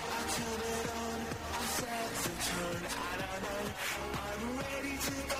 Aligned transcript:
I 0.00 0.20
turn 0.34 0.60
it 0.60 0.86
on, 0.96 1.20
I'm 1.54 1.66
set 1.76 2.10
to 2.22 2.30
turn, 2.48 2.82
I 2.86 3.16
don't 3.20 3.42
know, 3.44 3.64
I'm 4.24 4.56
ready 4.58 4.96
to 4.98 5.14
go. 5.30 5.37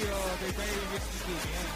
Tokyo, 0.00 0.16
they 0.40 0.52
play 0.52 0.64
against 0.64 1.12
this 1.12 1.28
week. 1.28 1.69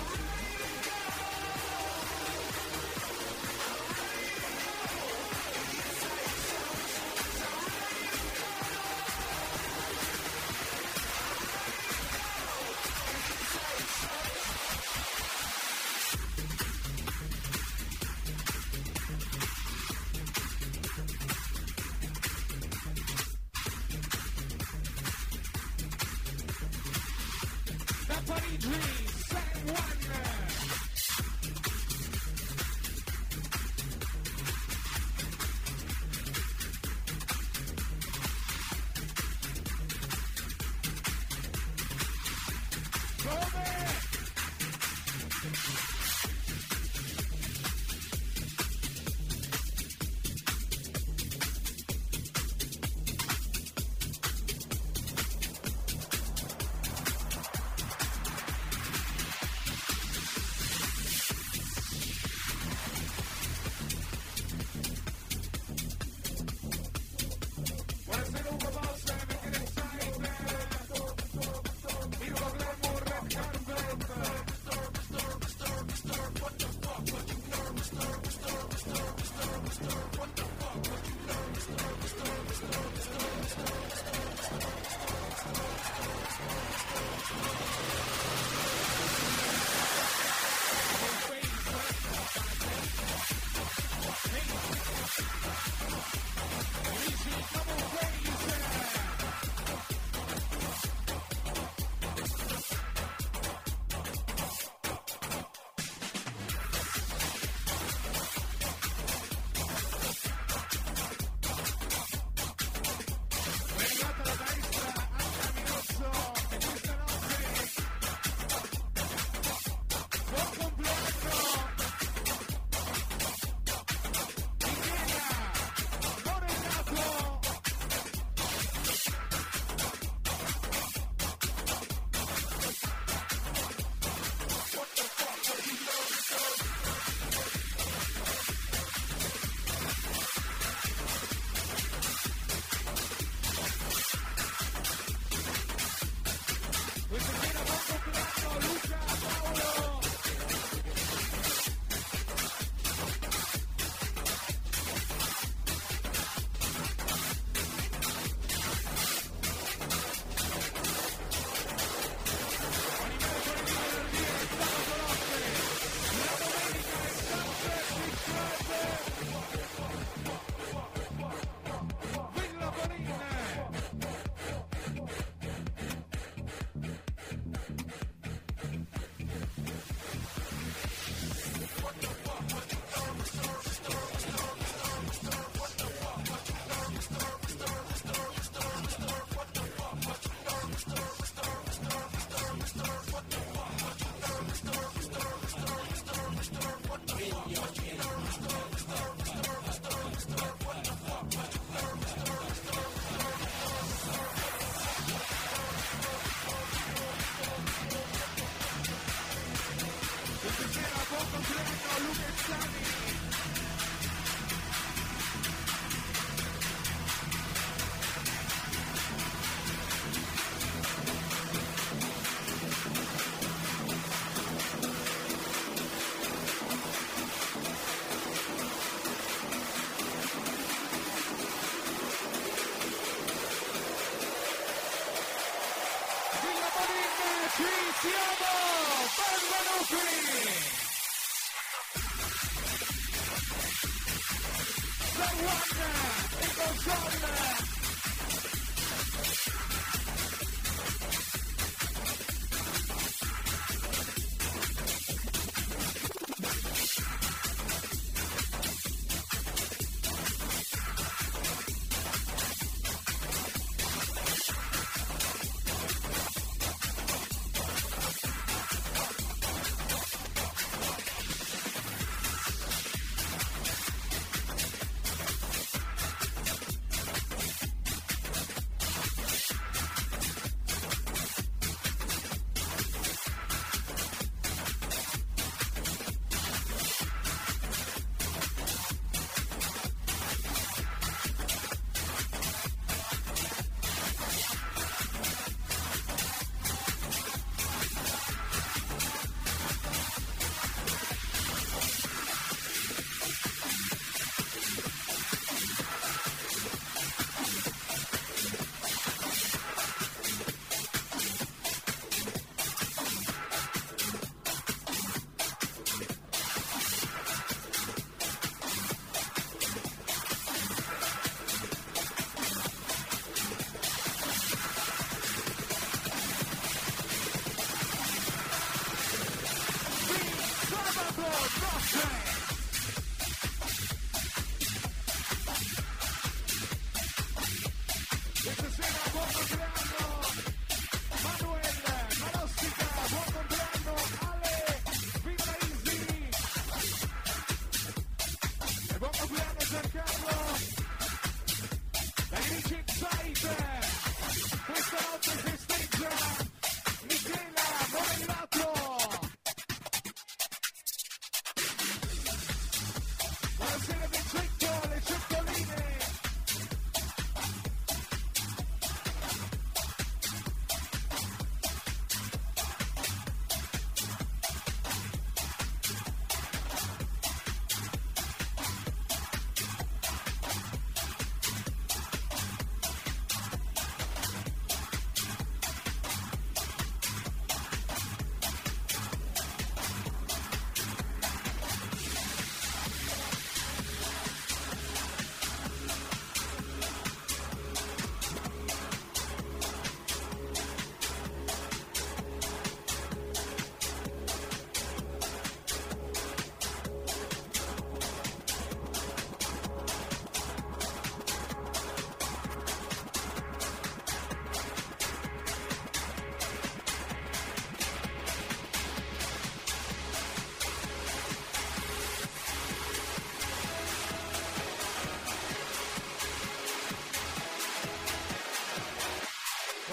funny 28.27 28.57
dream. 28.59 29.04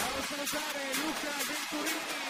Vamos 0.01 0.17
a 0.17 0.27
salutare 0.27 0.79
eh, 0.79 0.95
Luca 0.95 1.31
Venturini 1.45 2.20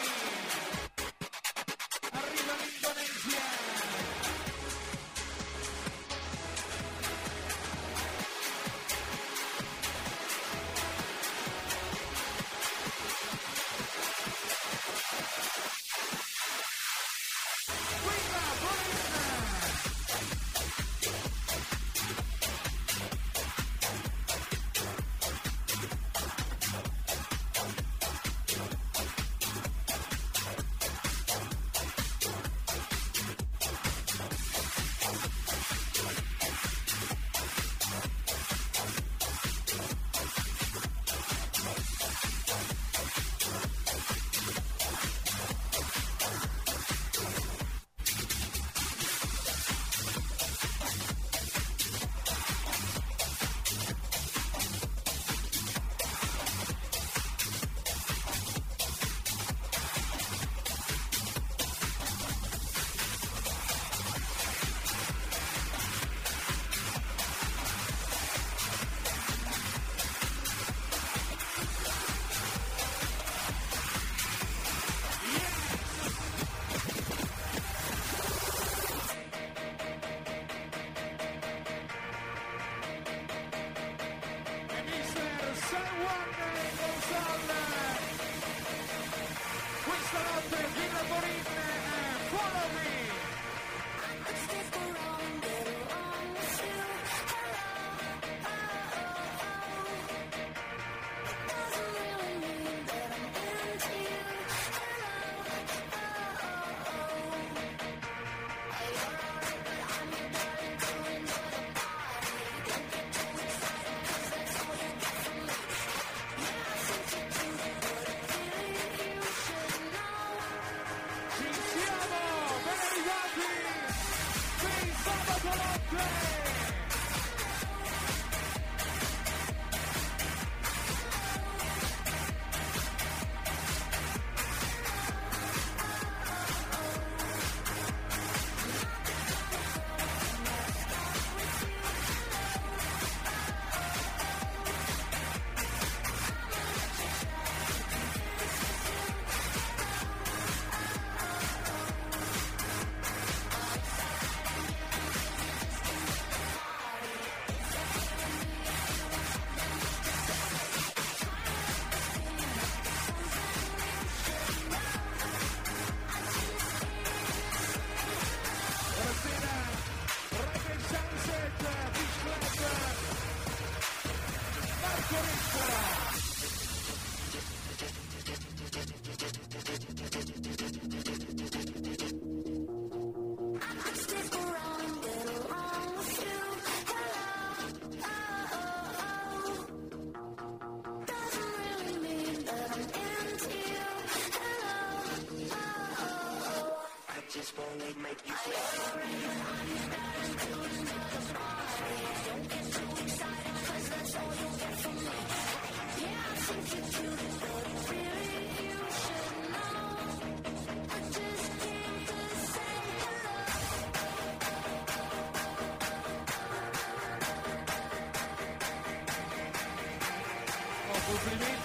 complimenti 221.24 221.61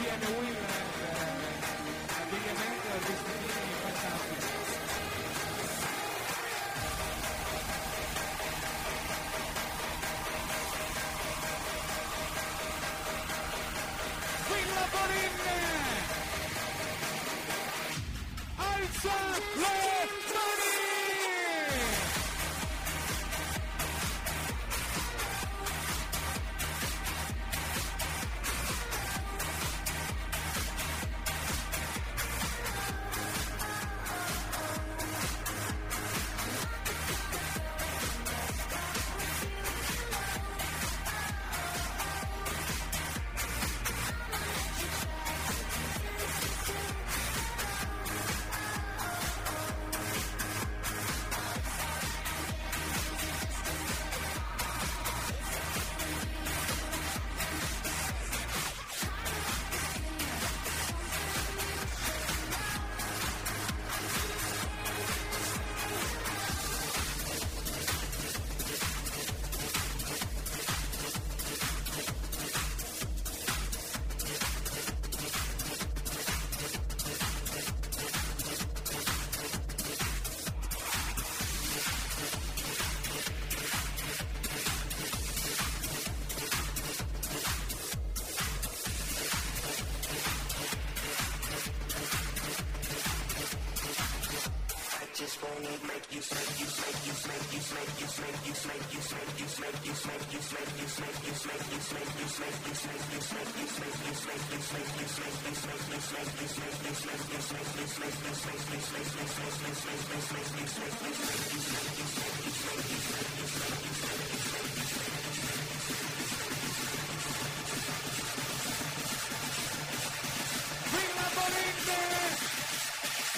Villa 120.92 121.29
Borin 121.35 121.79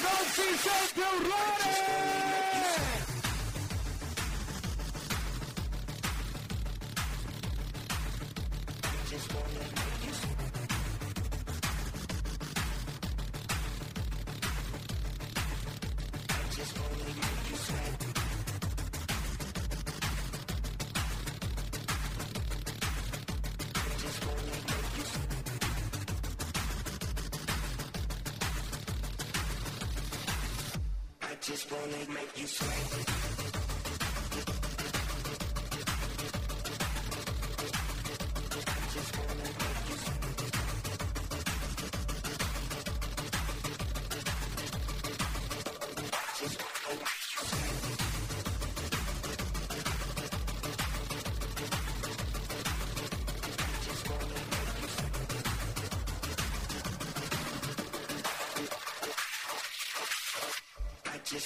non 0.02 0.24
si 0.32 0.48
sente 0.62 1.00
urlare 1.00 1.97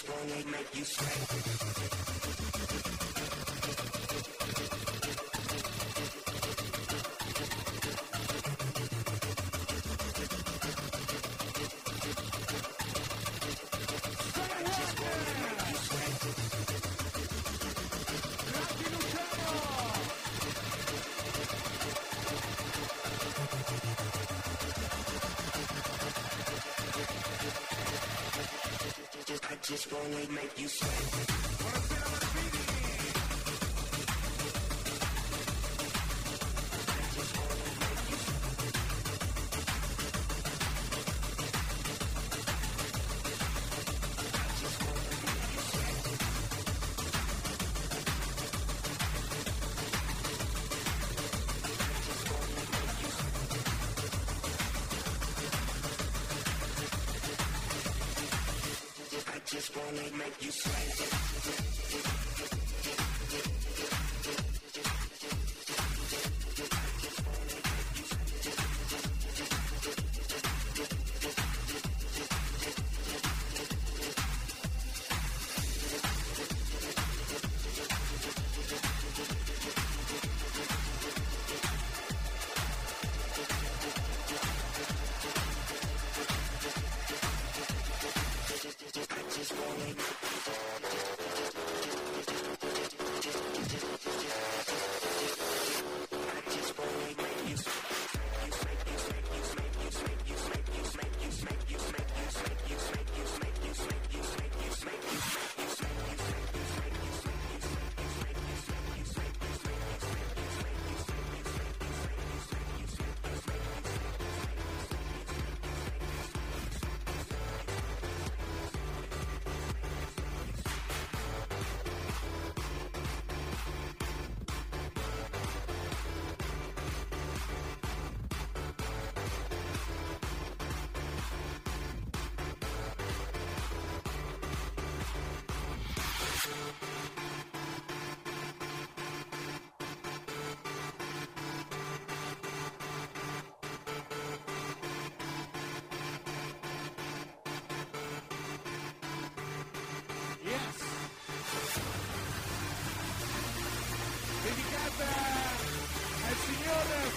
Lucky 0.08 0.80
Luciano 0.80 2.11
just 29.62 29.90
gonna 29.90 30.28
make 30.32 30.58
you 30.58 30.66
sweat. 30.66 31.51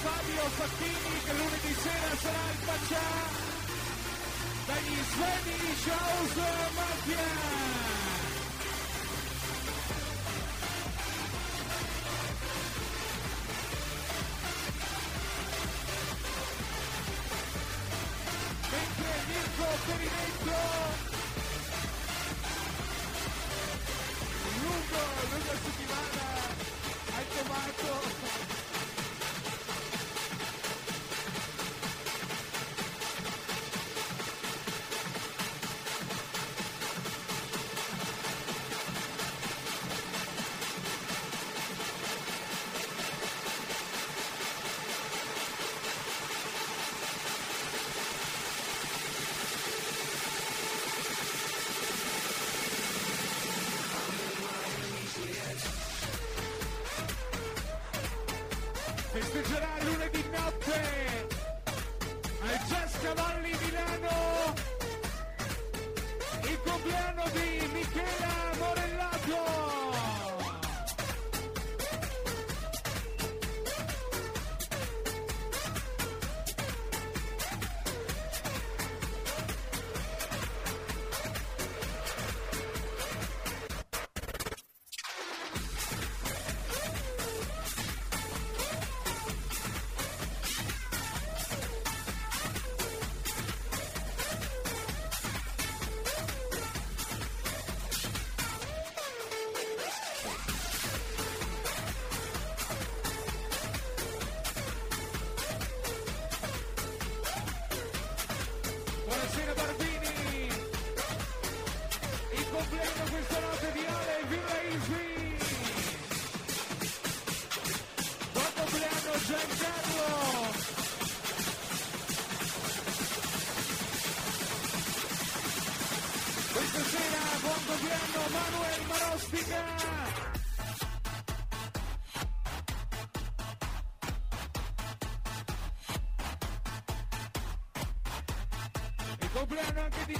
Fabio 0.05 0.43
Facchini 0.49 1.19
che 1.25 1.33
lunedì 1.33 1.73
sera 1.81 2.15
sarà 2.15 2.37
il 2.51 2.57
faccia 2.61 3.01
dagli 4.67 4.97
Swedish 5.09 5.85
House 5.87 6.41
Mafia. 6.75 8.04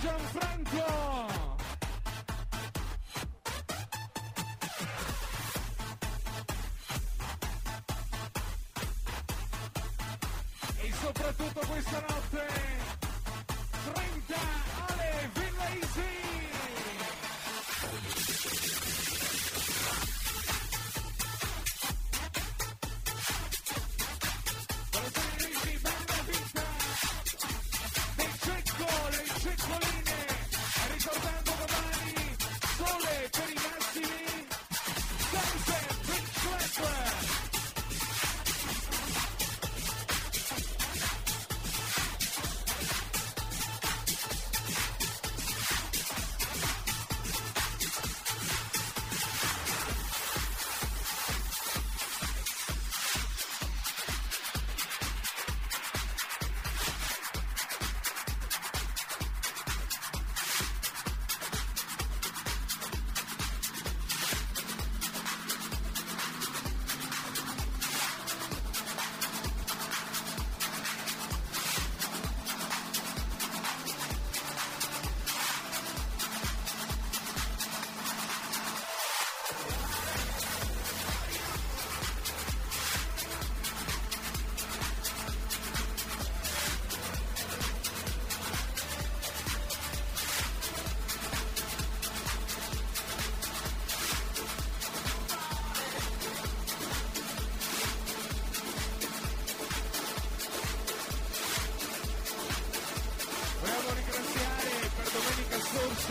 Gianfranco. 0.06 0.95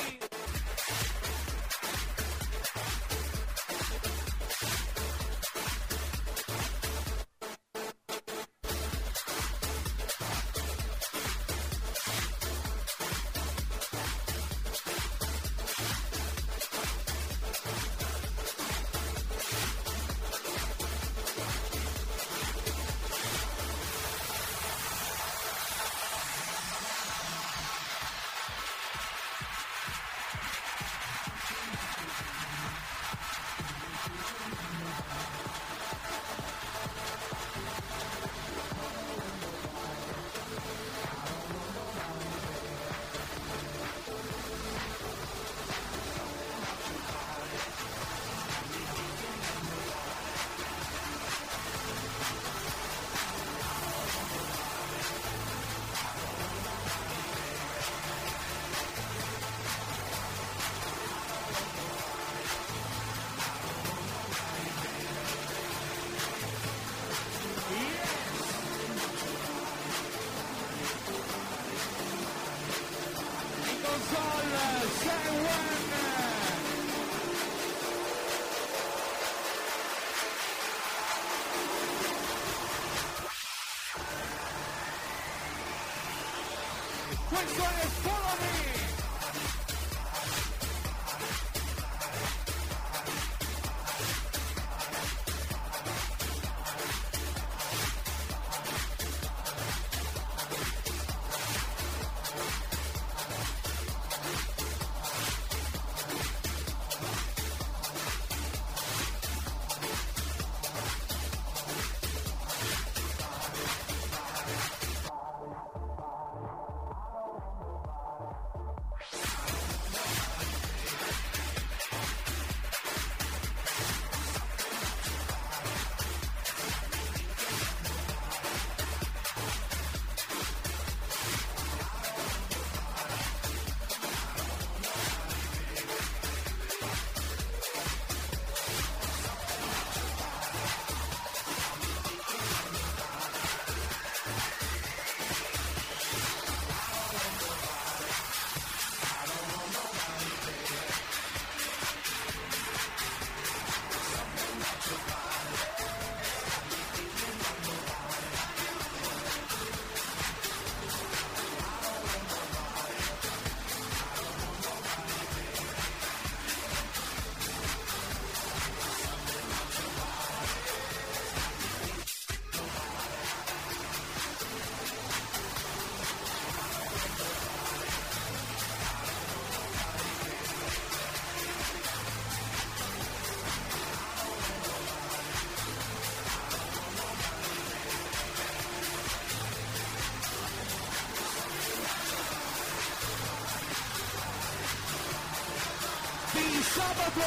Di 196.60 196.66
sabato 196.66 197.20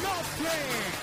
notte. 0.00 0.99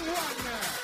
One! 0.00 0.81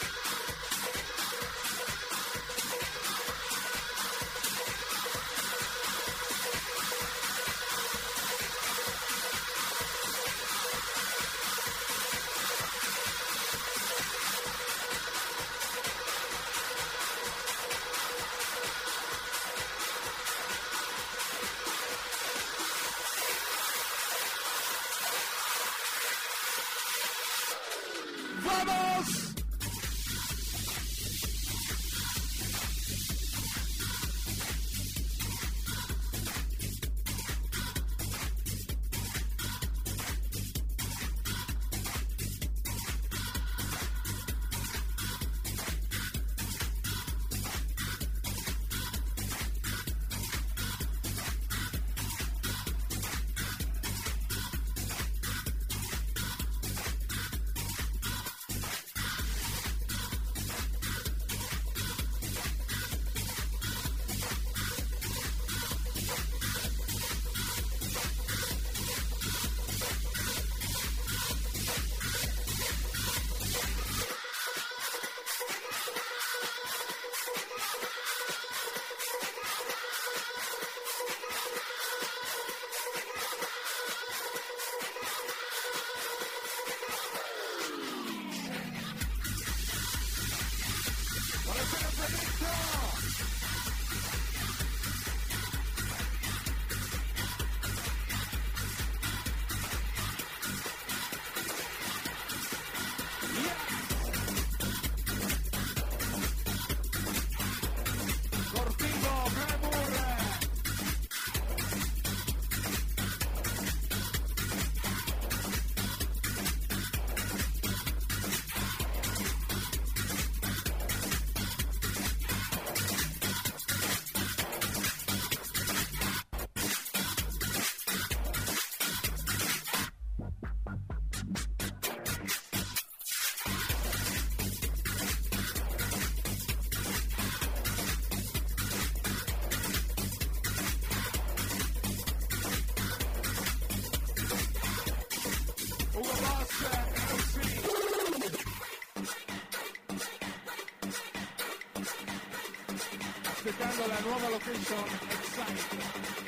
Aspettando 153.49 153.87
la 153.87 153.99
nuova 154.01 154.29
location 154.29 154.85
Excite. 155.09 156.28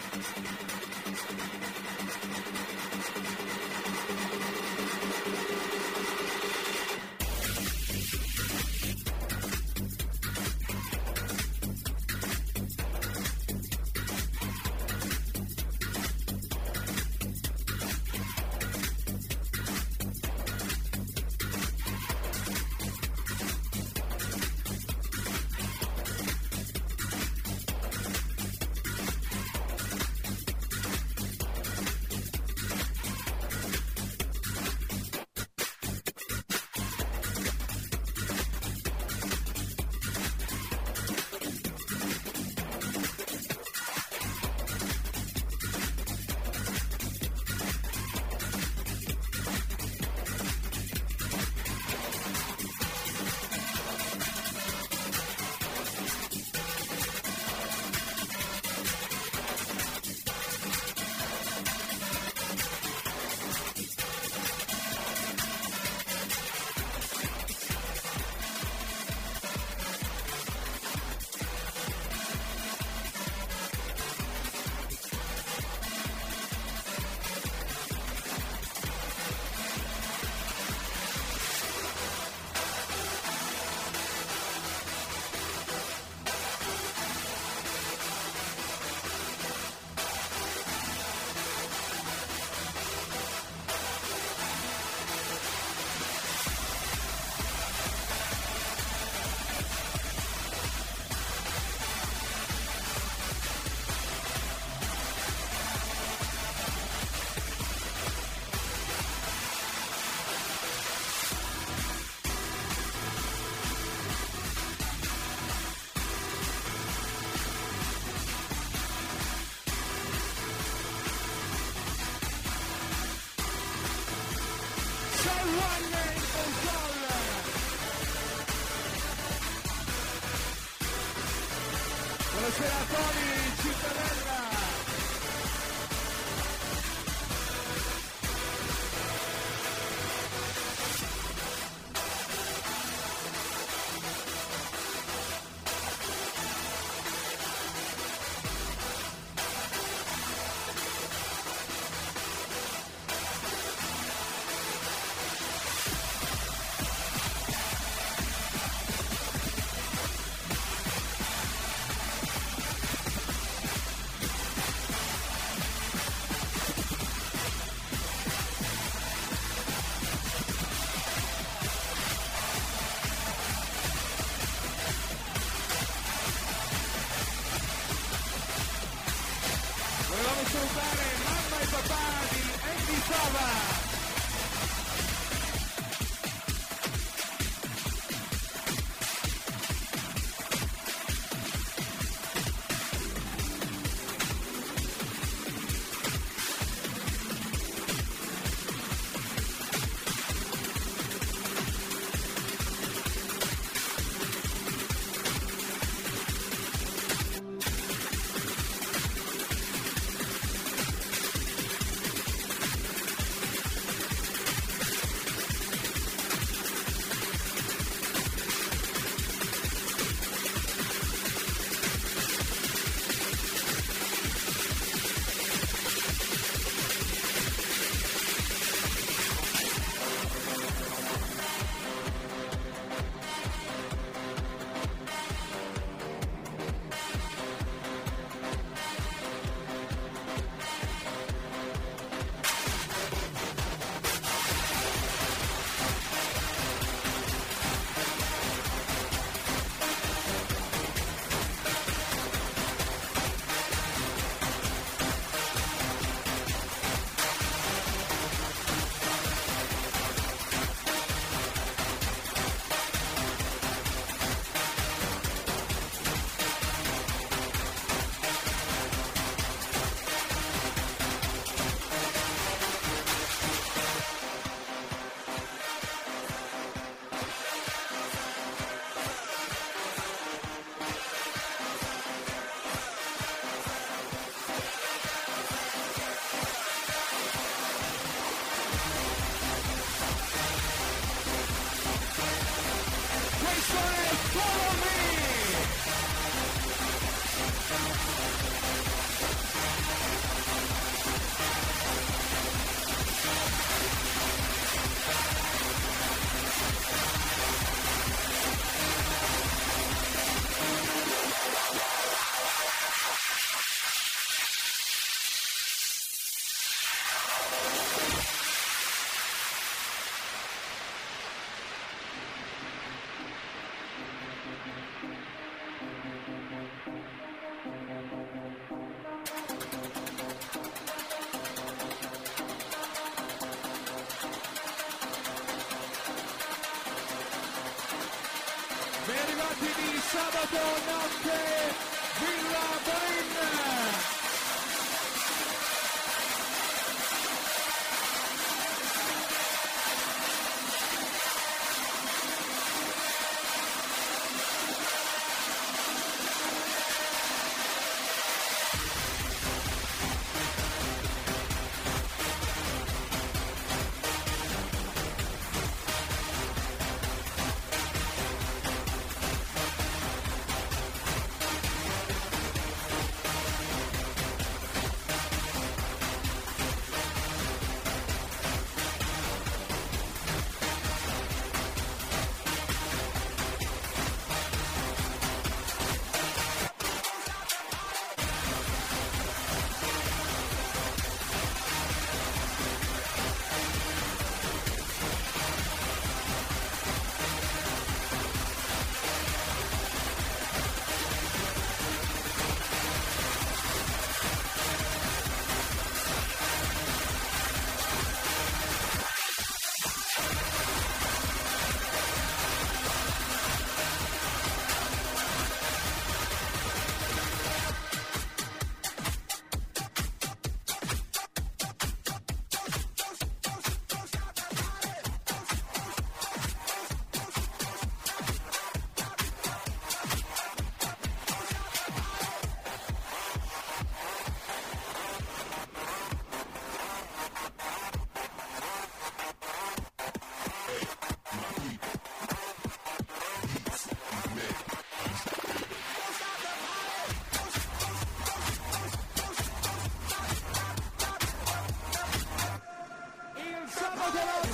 Tony 132.92 133.54
Cittadella! 133.62 134.29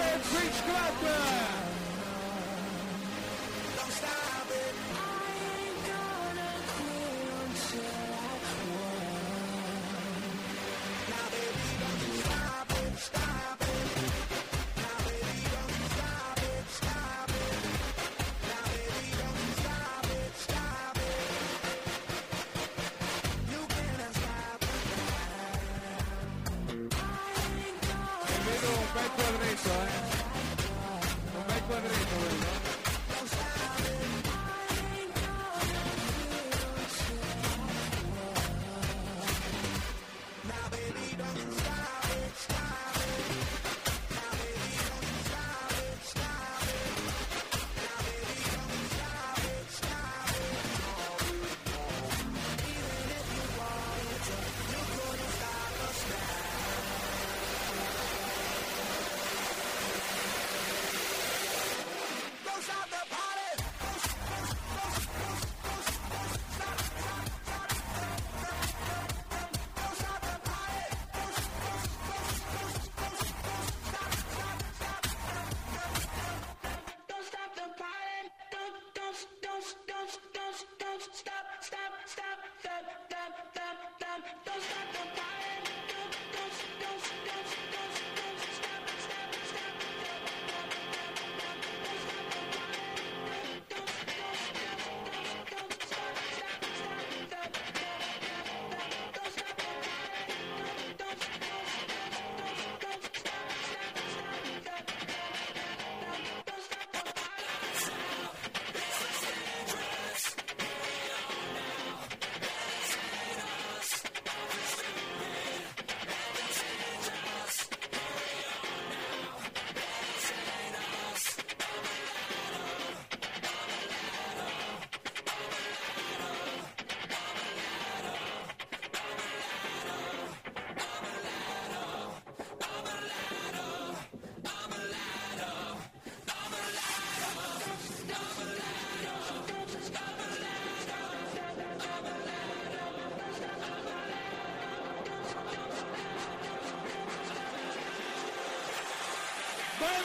notte 0.00 0.30
Villa 0.32 1.59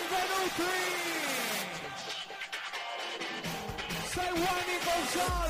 Benvenuti! 0.08 0.74
Sei 4.14 4.30
Juani 4.36 4.78
Gonzalez! 4.86 5.45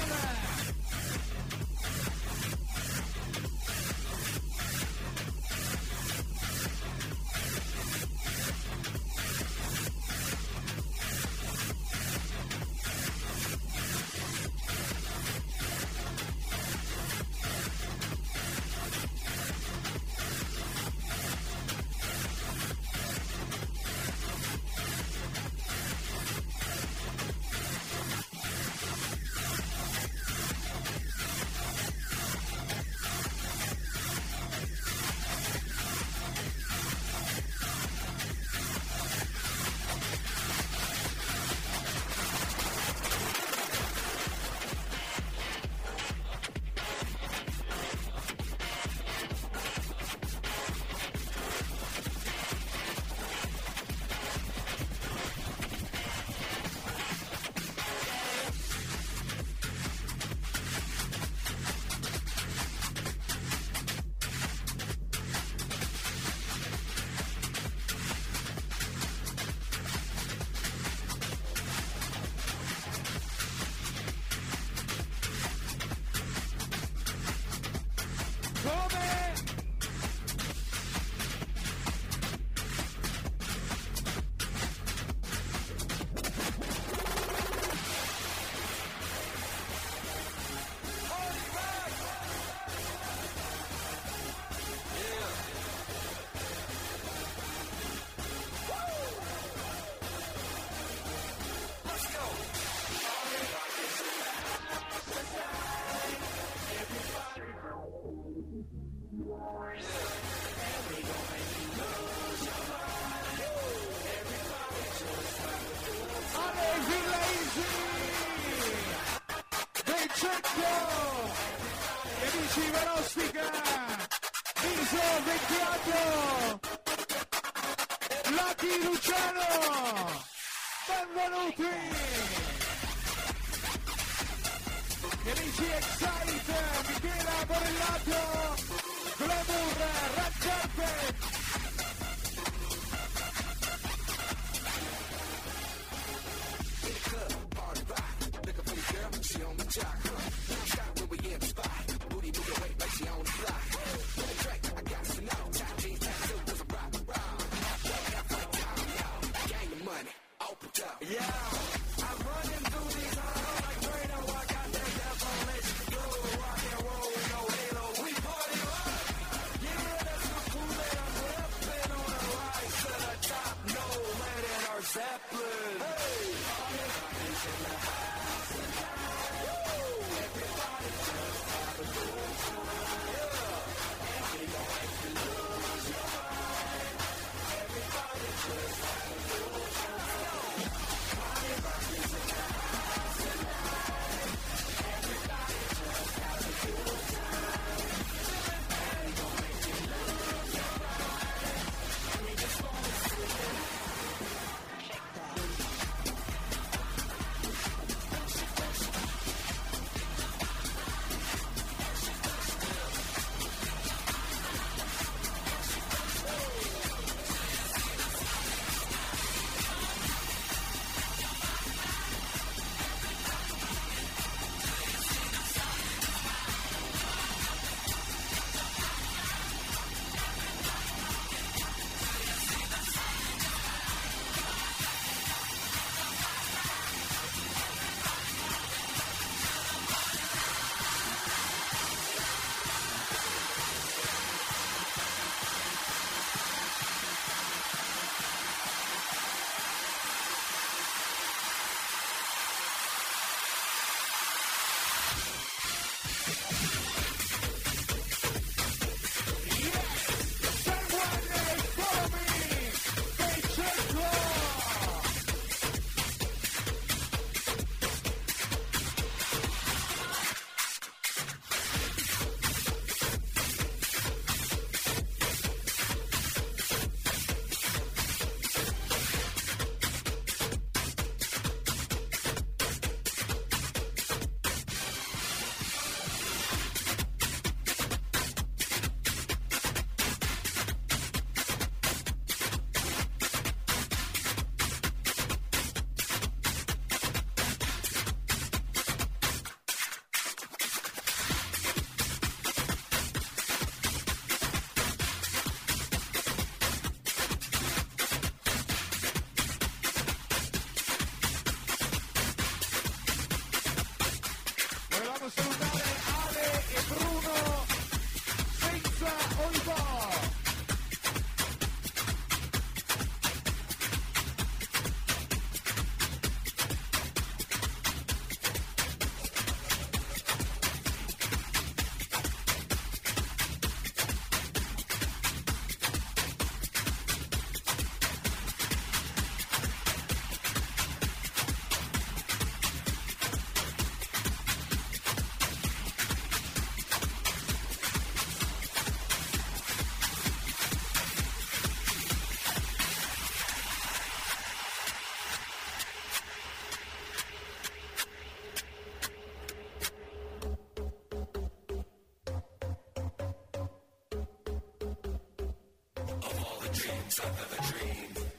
dreams 366.75 367.19
under 367.23 367.45
the 367.55 367.73
dream. 367.73 368.34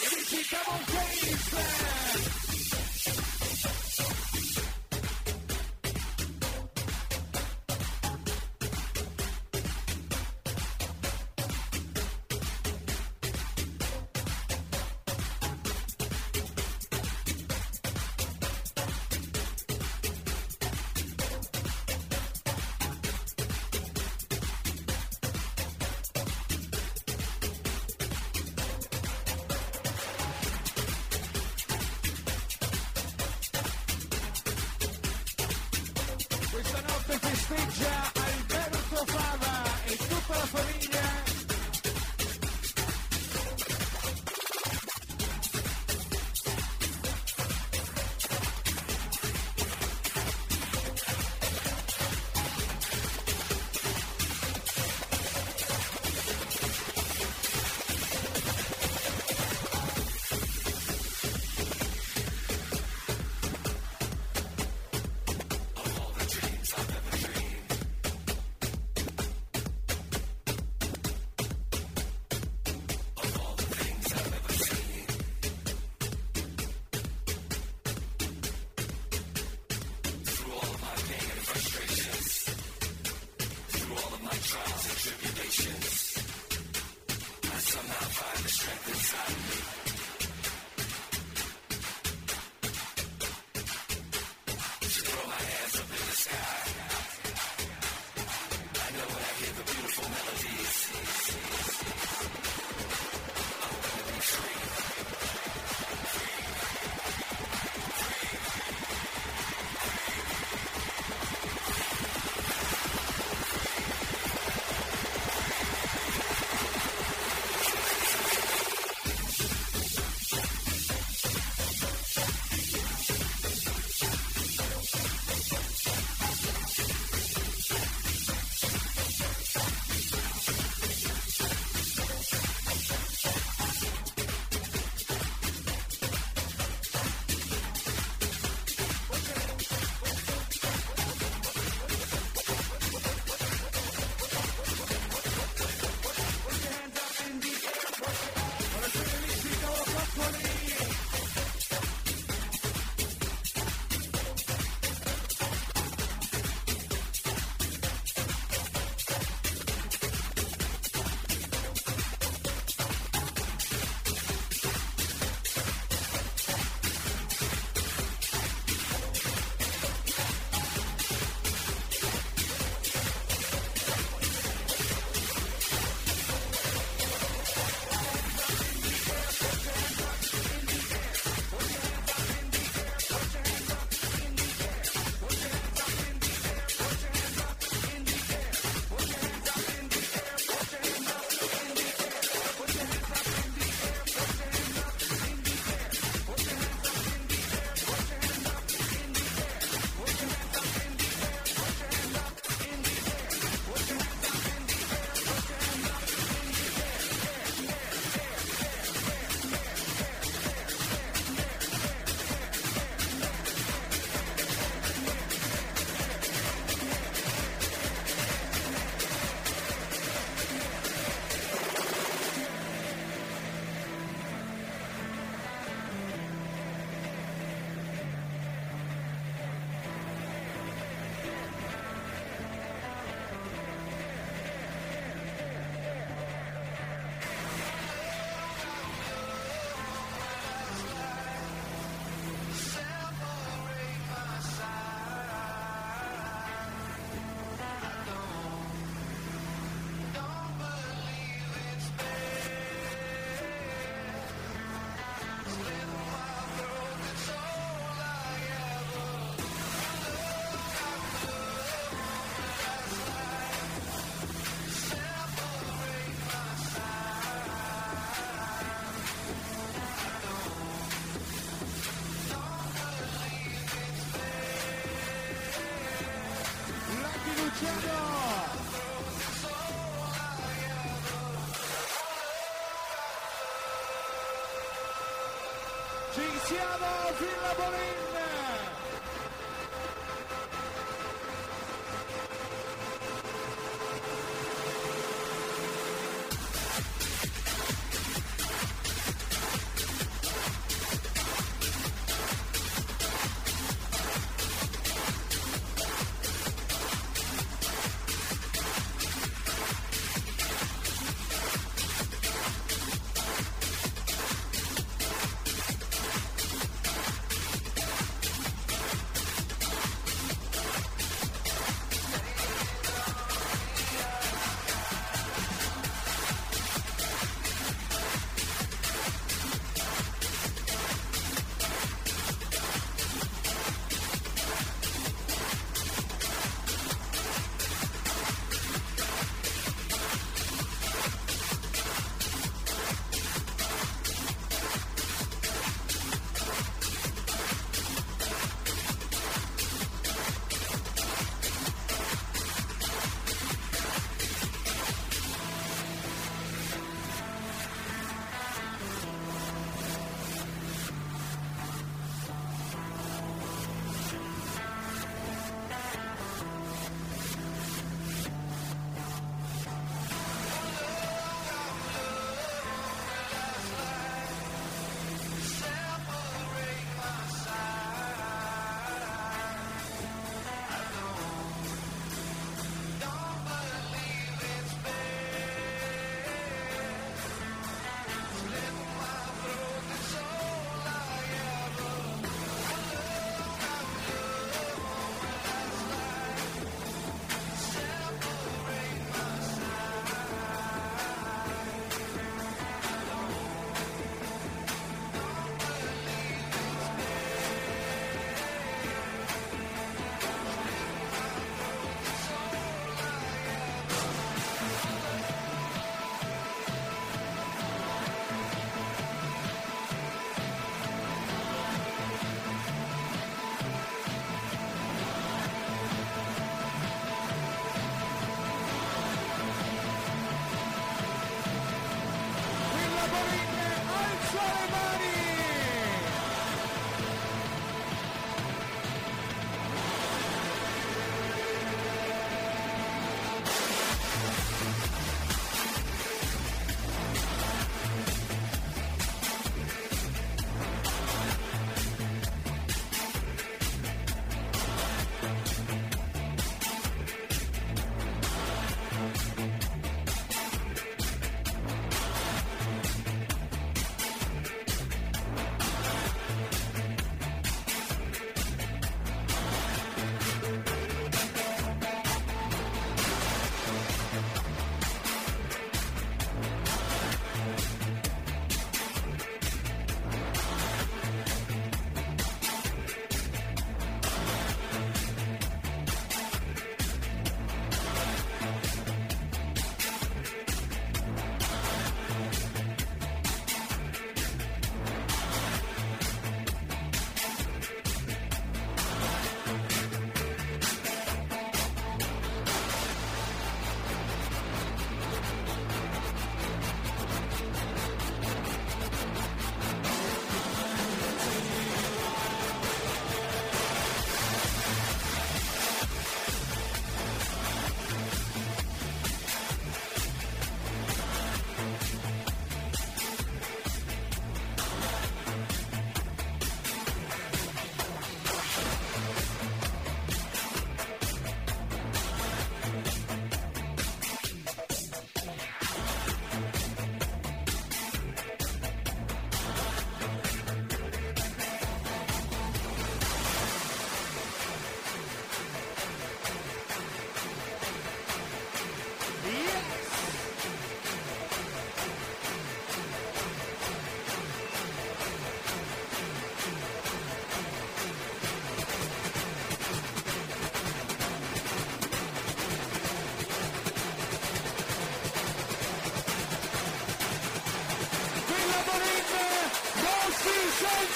Let 0.00 0.16
me 0.16 0.22
keep 0.24 0.50
them 0.50 0.60
on 0.68 0.80
Graceland. 0.80 2.37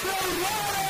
Sente 0.03 0.82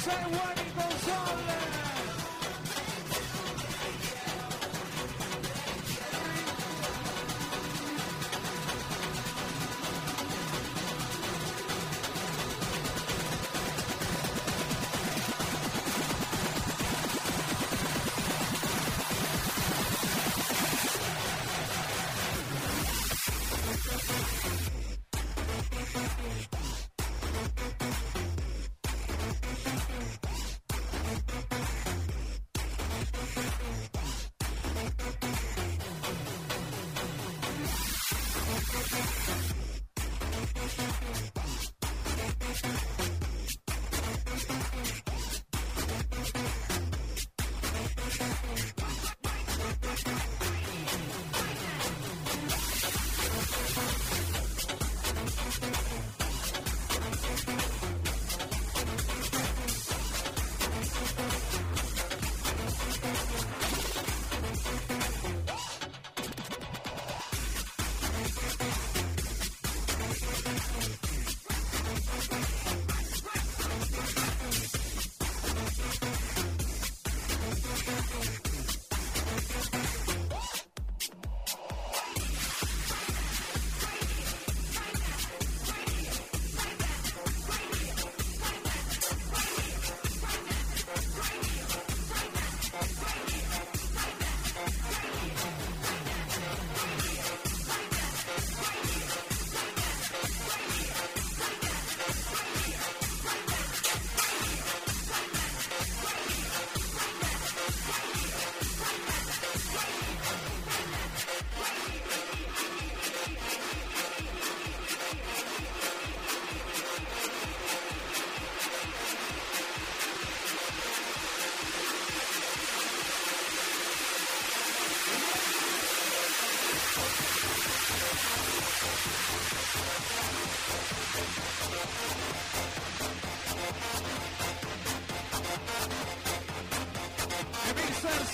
Say 0.00 0.12
what 0.12 0.49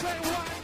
say 0.07 0.21
one. 0.21 0.56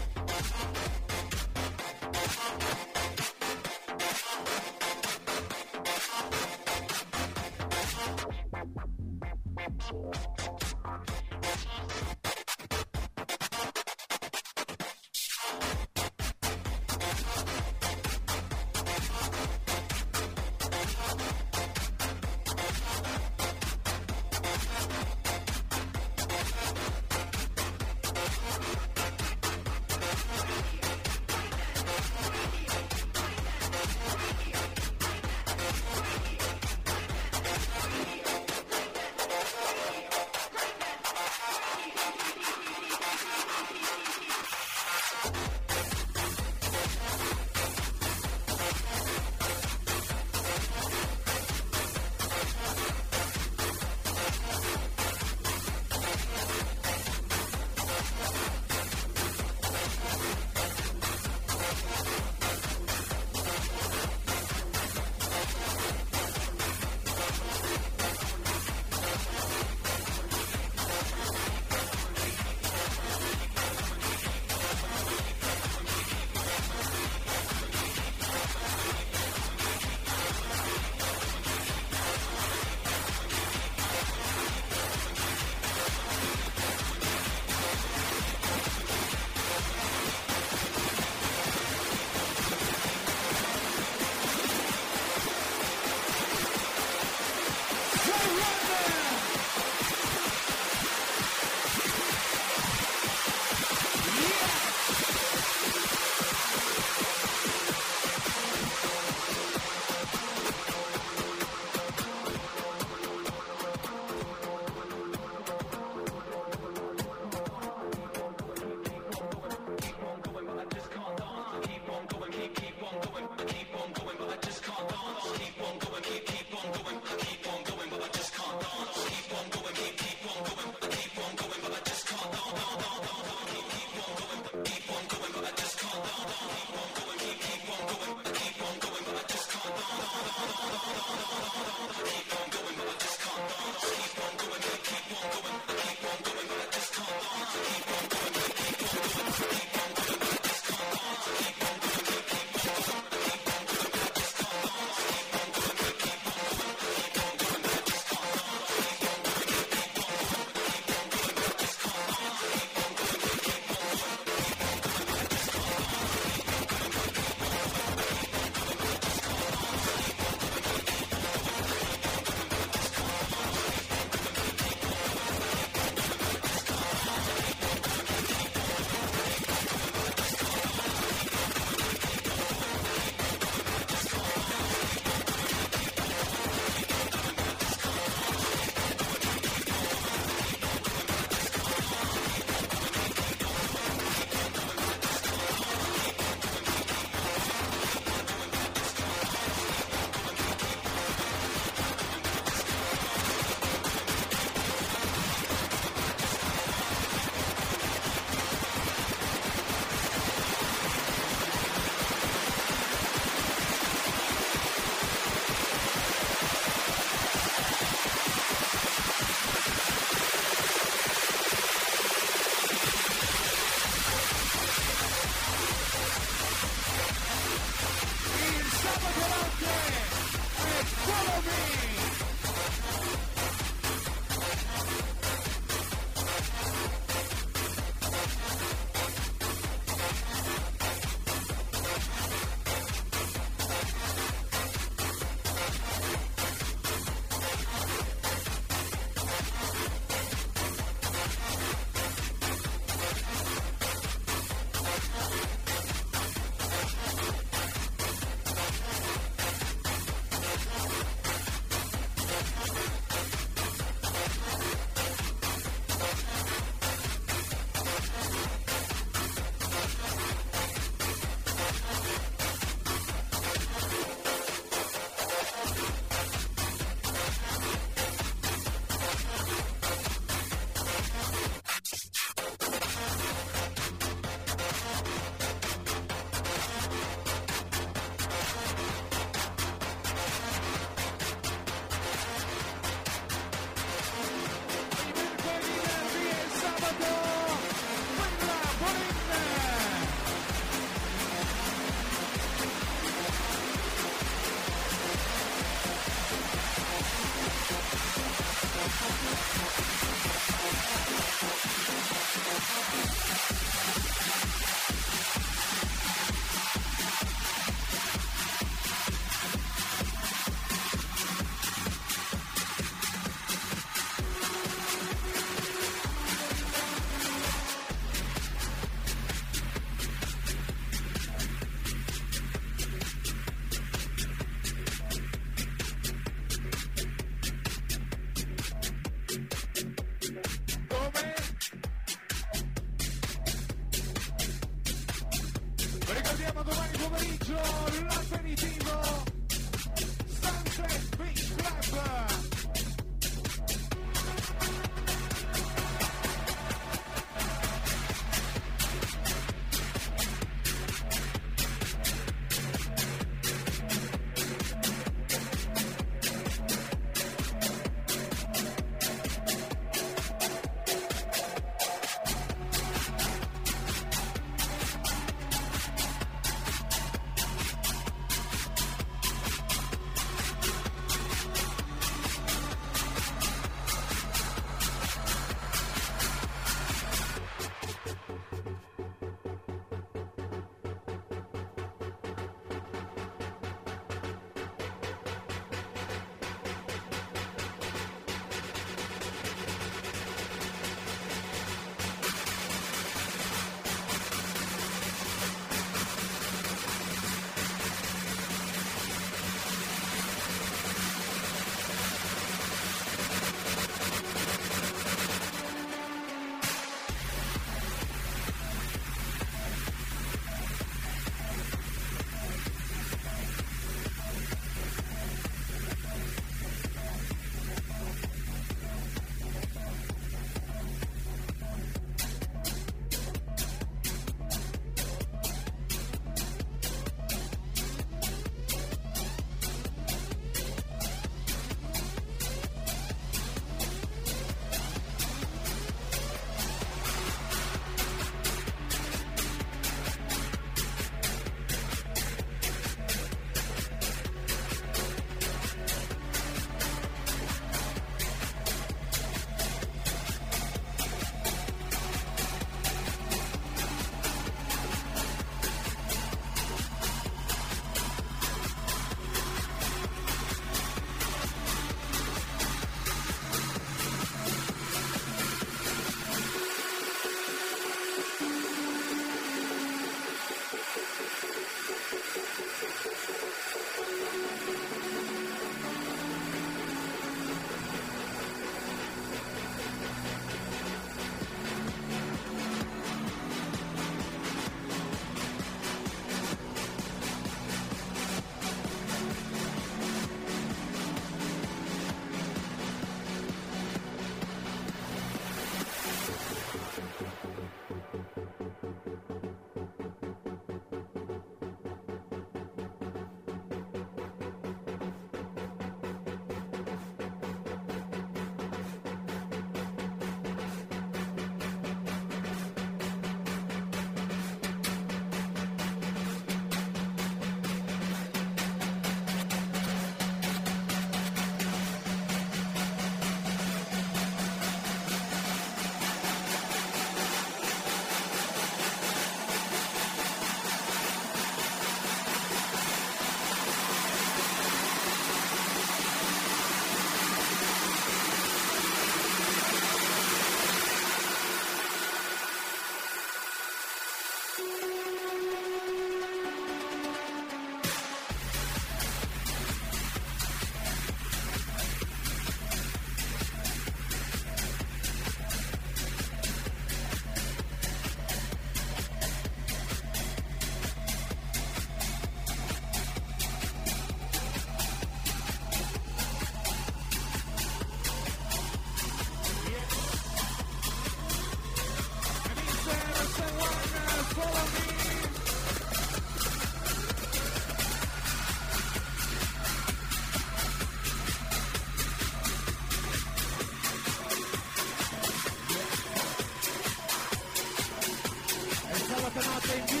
que 599.32 599.40
te. 599.40 600.00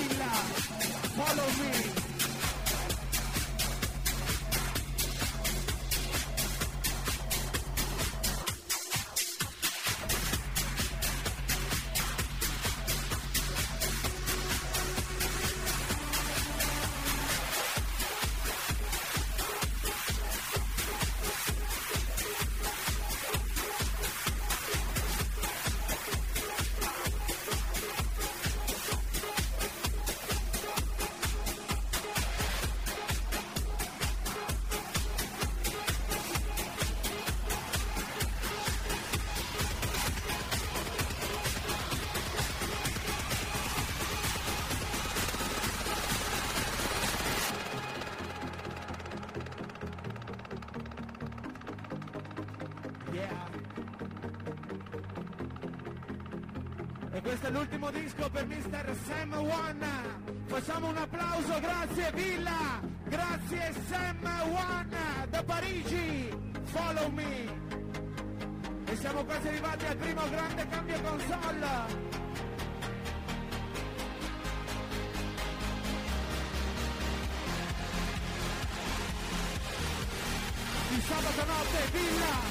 Follow 1.16 1.46
me. 1.58 1.99
Questo 57.30 57.46
è 57.46 57.50
l'ultimo 57.52 57.90
disco 57.92 58.28
per 58.28 58.44
Mr. 58.44 58.96
Sam 59.06 59.32
One. 59.34 59.86
Facciamo 60.46 60.88
un 60.88 60.96
applauso, 60.96 61.60
grazie 61.60 62.10
Villa, 62.12 62.80
grazie 63.04 63.72
Sam 63.88 64.18
One 64.24 65.28
da 65.30 65.44
Parigi. 65.44 66.28
Follow 66.64 67.08
me. 67.10 67.44
E 68.84 68.96
siamo 68.96 69.24
quasi 69.24 69.46
arrivati 69.46 69.86
al 69.86 69.96
primo 69.96 70.28
grande 70.28 70.66
cambio 70.70 71.00
console. 71.02 71.68
Di 80.88 81.00
sabato 81.00 81.44
notte, 81.46 81.90
Villa. 81.92 82.49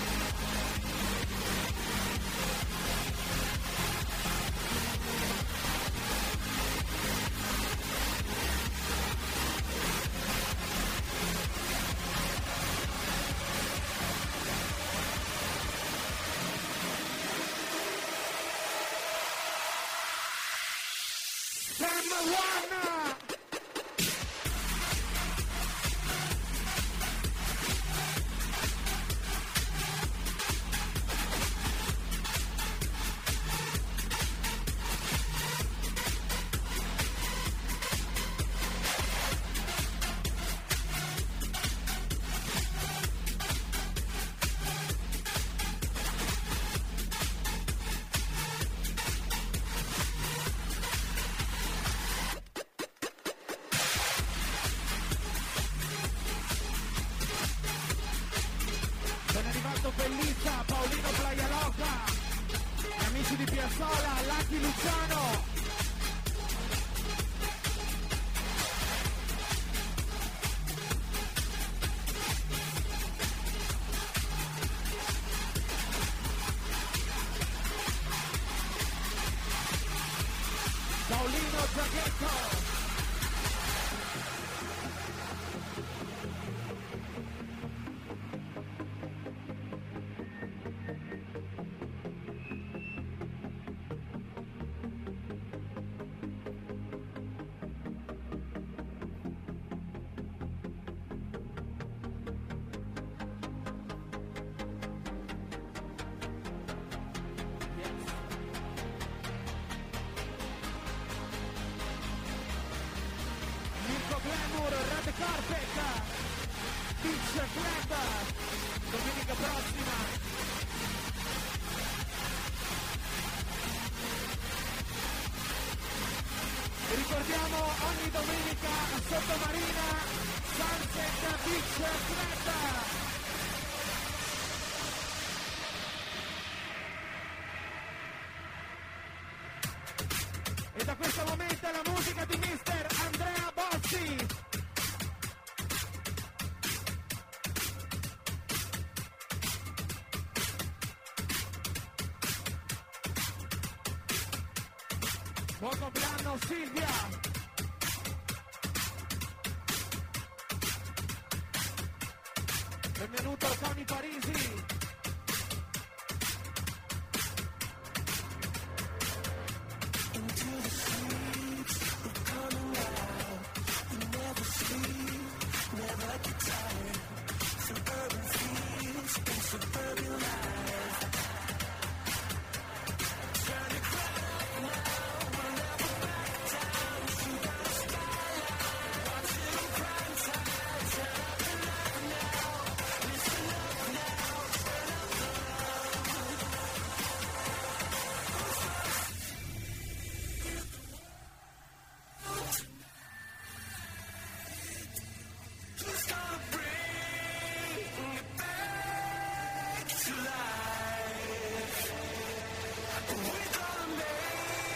Paolino 81.59 82.68